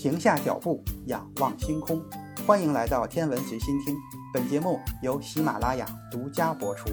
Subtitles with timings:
[0.00, 2.02] 停下脚步，仰望星空。
[2.46, 3.94] 欢迎来到天文随心听，
[4.32, 6.88] 本节目由喜马拉雅独家播出。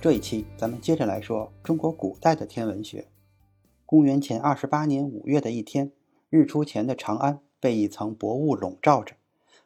[0.00, 3.08] 这一期咱们接着来说中国古代的天文学。
[3.84, 5.92] 公元前二十八年五月的一天，
[6.30, 9.16] 日出前的长安被一层薄雾笼罩着。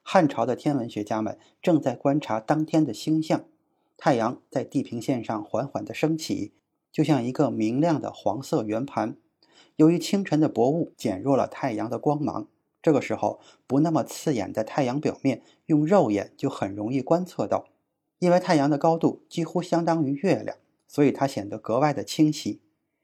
[0.03, 3.44] 汉朝的天文学家们正在观察当天的星象。
[4.04, 6.50] 太阳在地平线上缓缓地升起，
[6.90, 9.16] 就像一个明亮的黄色圆盘。
[9.76, 12.48] 由于清晨的薄雾减弱了太阳的光芒，
[12.82, 13.38] 这个时候
[13.68, 17.68] 不那么刺眼的太阳表面，用肉眼就很容易观测到。
[18.18, 20.56] 因为太阳的高度几乎相当于月亮，
[20.89, 22.61] 所以它显得格外的清晰。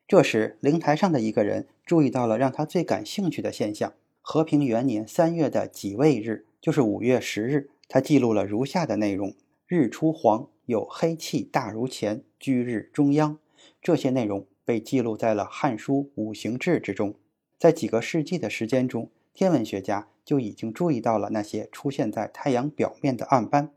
[0.08, 9.32] 这时，灵台上的一个人注意到了让他最感兴趣的现象：和平元年三月的己未日，就是五月十日，他记录了如下的内容：
[9.68, 10.48] 日出黄。
[10.68, 13.38] 有黑气大如钱，居日中央。
[13.80, 17.14] 这些内容被记录在了《汉书五行志》之中。
[17.58, 23.70] 在几个世纪的时间中，天文学家就已经注意到了那些出现在太阳表面的暗斑。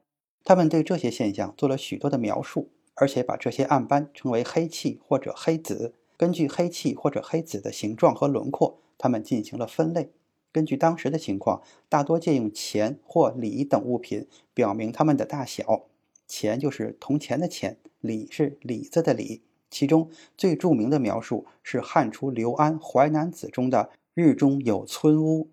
[0.44, 5.96] 他们对这些现象做了许多的描述，而且把这些暗斑称为黑气或者黑子。
[6.18, 10.12] 根据黑气或者黑子的形状和轮廓，他们进行了分类。
[10.52, 15.86] 根据当时的情况，大多借用钱或锂等物品表明它们的大小。
[16.32, 19.42] 钱就是铜钱的钱，李是李子的李。
[19.70, 25.50] 其中最著名的描述是汉初刘安《淮南子》中的“日中有村屋”。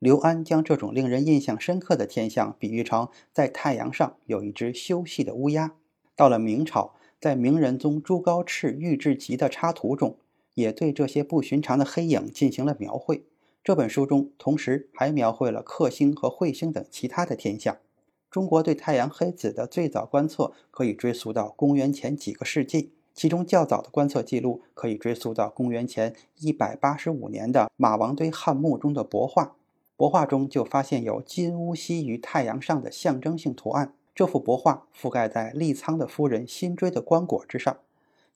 [0.00, 5.74] 刘安将这种令人印象深刻的天象比喻成在太阳上有一只休息的乌鸦。
[6.16, 10.16] 到了明朝，在明仁宗朱高炽《御制集》的插图中，
[10.54, 13.24] 也对这些不寻常的黑影进行了描绘。
[13.62, 17.76] 这本书中同时还描绘了克星和彗星等其他的天象。
[18.34, 29.54] 中国对太阳黑子的最早观测可以追溯到公元前几个世纪，其中较早的观测记录可以追溯到公元前一百八十五年的马王堆汉墓中的帛画。
[29.96, 33.94] 帛画中就发现有金乌锡于太阳上的象征性图案。
[34.12, 37.78] 这幅帛画覆盖在立仓的夫人新追的棺椁之上，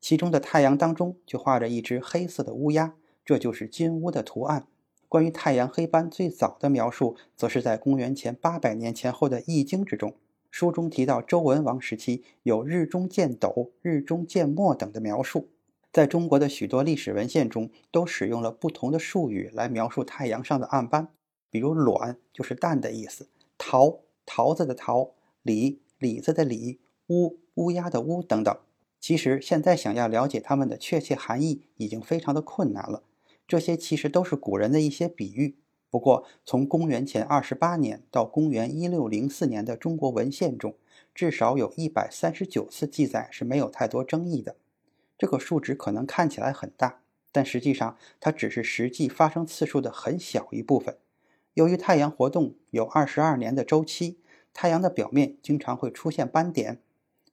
[0.00, 2.94] 其中的太阳当中就画着一只黑色的乌鸦，
[3.24, 4.68] 这就是金乌的图案。
[5.08, 10.14] 关于太阳黑斑最早的描述，则是在公元前八百年前后的《易经》之中。
[10.50, 15.48] 书中提到周文王时期有“日中见斗”“日中见墨”等的描述。
[15.90, 21.08] 在中国的许多历史文献中，都使用了不同的术语来描述太阳上的暗斑，
[21.50, 28.54] 比如“卵”就是蛋的意思，“桃”桃子的桃，“李”李子的李，“乌”乌鸦的乌等等。
[29.00, 33.02] 其实现在想要了解它们的确切含义，已经非常的困难了。
[33.48, 35.56] 这些其实都是古人的一些比喻。
[35.90, 40.74] 不过，从公元前二十八年到公元一六零四年的中国文献中，
[41.14, 44.56] 至少有一百三十九次记载是没有太多争议的。
[45.16, 47.00] 这个数值可能看起来很大，
[47.32, 50.98] 但实际上它只是实际发生次数的很小一部分。
[51.54, 54.18] 由于太阳活动有二十二年的周期，
[54.52, 56.82] 太阳的表面经常会出现斑点。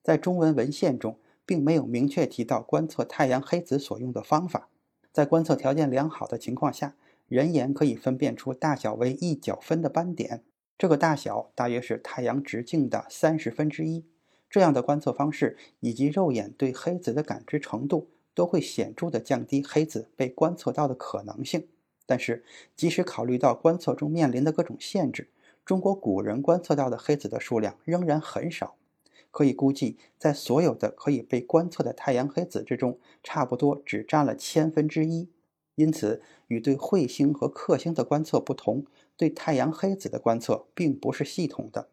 [0.02, 4.70] 在中文文献中，并没有明确提到观测太阳黑子所用的方法。
[5.16, 6.94] 在观测条件良好的情况下，
[7.30, 10.44] 人眼可以分辨出大小为一角分的斑点，
[10.78, 14.03] 这个大小大约是太阳直径的三十分之一。
[14.50, 21.70] 这样的观测方式以及肉眼对黑子的感知程度，都会显著地降低黑子被观测到的可能性。
[22.06, 22.44] 但是，
[22.76, 25.30] 即使考虑到观测中面临的各种限制，
[25.64, 28.76] 中国古人观测到的黑子的数量仍然很少。
[29.35, 35.28] 可以估计，在所有的可以被观测的太阳黑子之中，差不多只占了千分之一。
[35.75, 38.85] 因此，与对彗星和克星的观测不同，
[39.18, 41.90] 对太阳黑子的观测并不是系统的。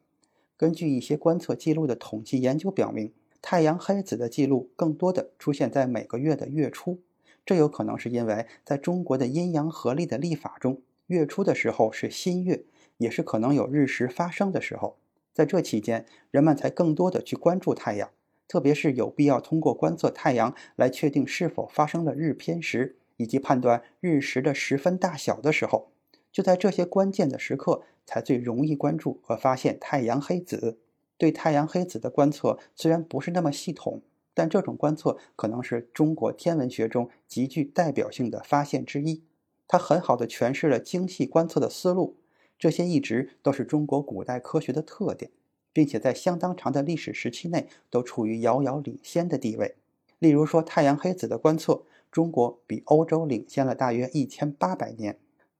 [0.56, 7.00] 根据一些观测记录的统计研究表明，太阳黑子的记录更多的出现在每个月的月初。
[7.44, 12.62] 这有可能是因为在中国的阴阳合历的历法中，月初的时候是新月，
[12.98, 14.96] 也是可能有日食发生的时候。
[15.32, 18.10] 在这期间，人们才更多的去关注太阳，
[18.46, 25.90] 特别是有必要通过观测太阳来确定是否发生了日偏食，以及判断日食的时分大小的时候，
[26.30, 30.78] 就在这些关键的时刻，才最容易关注和发现太阳黑子。
[31.16, 34.02] 对太阳黑子的观测虽然不是那么系统，
[34.34, 39.22] 但这种观测可能是中国天文学中极具代表性的发现之一。
[39.68, 42.16] 它很好的诠释了精细观测的思路。
[42.62, 45.32] 这些一直都是中国古代科学的特点，
[45.72, 49.74] 并且在相当长的历史时期内都处于遥遥领先的地位。
[50.20, 51.82] 例如说，太阳黑子的观测，
[52.12, 55.18] 中国比欧洲领先了大约一千八百年。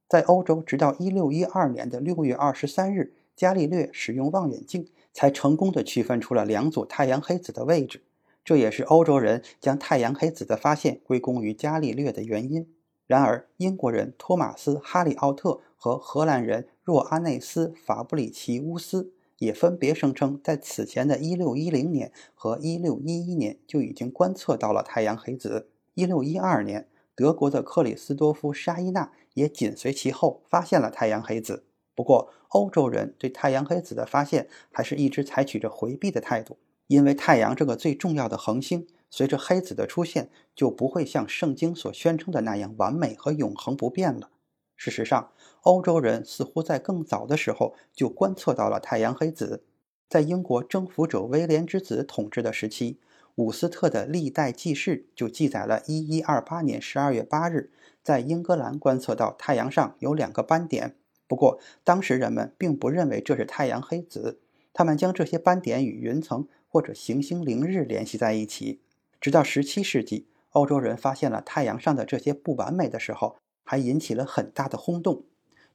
[0.09, 8.05] 在欧洲，直到一六一二年的六月二十三日，伽利略使用望远镜才成功的区分出了两组太阳黑子的位置。
[8.45, 12.73] 这也是欧洲人将太阳黑子的发现归功于伽利略的原因。
[13.09, 25.69] 然而，英国人托马斯·哈里奥特和荷兰人若阿内斯·法布里奇乌斯也分别声称，在此前的1610年和1611年就已经观测到了太阳黑子。
[25.95, 31.65] 1612年，德国的克里斯多夫·沙伊纳也紧随其后，发现了太阳黑子。
[31.95, 36.59] 不过，欧洲人对太阳黑子的发现还是一直采取着回避的态度，
[36.89, 44.31] 因为太阳这个最重要的恒星，随着黑子的出现，就不会像圣经所宣称的那样完美和永恒不变了。
[44.75, 45.31] 事实上，
[45.63, 49.65] 欧洲人似乎在更早的时候就观测到了太阳黑子。
[50.09, 52.99] 在英国征服者威廉之子统治的时期，
[53.37, 57.71] 伍斯特的历代记事就记载了1128年12月8日，
[58.03, 60.97] 在英格兰观测到太阳上有两个斑点。
[61.27, 64.41] 不过，当时人们并不认为这是太阳黑子，
[64.75, 68.81] 他们将这些斑点与云层或者行星凌日联系在一起。
[69.19, 75.25] 直到17世纪，欧洲人发现了太阳上的这些不完美的时候，还引起了很大的轰动，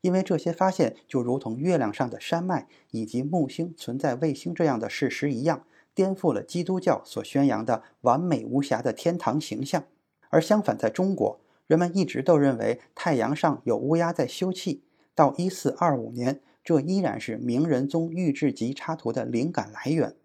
[0.02, 5.64] 因为这些发现就如同月亮上的山脉以及木星存在卫星这样的事实一样，
[5.94, 9.84] 颠覆了基督教所宣扬的完美无瑕的天堂形象。
[10.30, 14.82] 而相反，在中国，人们一直都认为太阳上有乌鸦在休憩。
[15.16, 20.16] 到一四二五年，这依然是明仁宗御制级插图的灵感来源。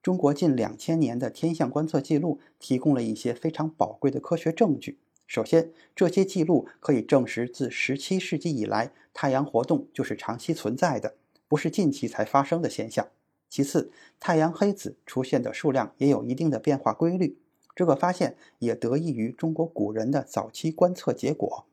[0.00, 5.00] 中国近两千年的天象观测记录提供了一些非常宝贵的科学证据。
[5.28, 11.16] 首先，这些记录可以证实，自十七世纪以来，太阳活动就是长期存在的，
[11.46, 13.06] 不是近期才发生的现象。
[13.50, 17.38] 其次，太阳黑子出现的数量也有一定的变化规律。
[17.76, 21.66] 这个发现也得益于中国古人的早期观测结果。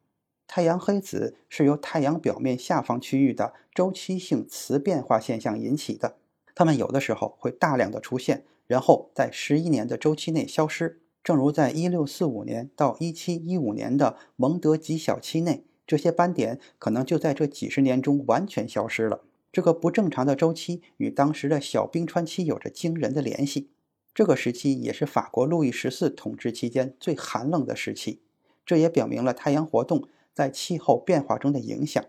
[0.46, 6.18] 太阳黑子是由太阳表面下方区域的周期性磁变化现象引起的，
[6.54, 11.00] 它们有的时候会大量的出现，然后在十一年的周期内消失。
[11.26, 19.24] 正如在一六四五年到一七一五年的蒙德极小期内，这些斑点可能就在这几十年中完全消失了。
[19.52, 23.72] 这个不正常的周期与当时的小冰川期有着惊人的联系。
[24.14, 28.22] 这个时期也是法国路易十四统治期间最寒冷的时期，
[28.64, 30.08] 这也表明了太阳活动。
[30.32, 32.04] 在气候变化中的影响。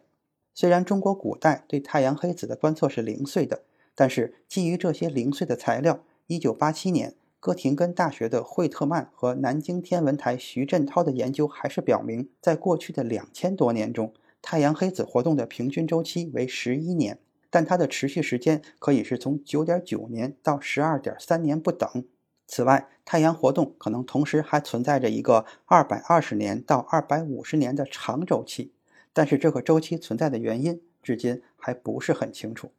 [0.53, 3.63] 虽然中国古代对太阳黑子的观测是零碎的，
[3.95, 14.13] 但是基于这些零碎的材料，1987年哥廷根大学的惠特曼和南京天文台徐振涛的研究还是表明，在过去的两千多年中，
[14.43, 17.19] 太阳黑子活动的平均周期为11年，
[17.51, 22.05] 但它的持续时间可以是从9.9年到12.3年不等。
[22.49, 28.73] 此外，太阳活动可能同时还存在着一个二百二十年到二百五十年的长周期，
[29.13, 32.71] 但是这个周期存在的原因至今还不是很清楚。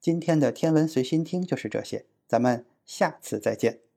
[0.00, 3.91] 今天的天文随心听就是这些，咱们下次再见。